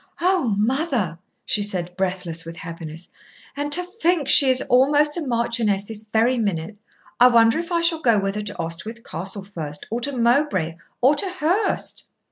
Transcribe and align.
"Oh, 0.19 0.55
mother!" 0.57 1.19
she 1.45 1.61
said, 1.61 1.95
breathless 1.95 2.43
with 2.43 2.55
happiness. 2.55 3.09
"And 3.55 3.71
to 3.71 3.83
think 3.83 4.27
she 4.27 4.49
is 4.49 4.63
almost 4.63 5.15
a 5.15 5.21
marchioness 5.27 5.85
this 5.85 6.01
very 6.01 6.39
minute. 6.39 6.77
I 7.19 7.27
wonder 7.27 7.59
if 7.59 7.71
I 7.71 7.81
shall 7.81 8.01
go 8.01 8.17
with 8.19 8.33
her 8.33 8.41
to 8.41 8.57
Oswyth 8.59 9.03
Castle 9.03 9.43
first, 9.43 9.85
or 9.91 10.01
to 10.01 10.17
Mowbray, 10.17 10.77
or 11.01 11.13
to 11.13 11.29
Hurst?" 11.29 12.07